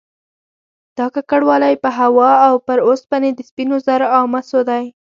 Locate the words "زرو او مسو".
3.87-4.59